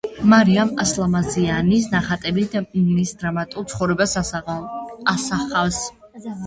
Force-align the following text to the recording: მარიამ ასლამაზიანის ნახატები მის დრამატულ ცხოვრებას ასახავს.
მარიამ 0.31 0.71
ასლამაზიანის 0.83 1.85
ნახატები 1.93 2.47
მის 2.89 3.15
დრამატულ 3.21 3.71
ცხოვრებას 3.75 4.21
ასახავს. 5.15 5.85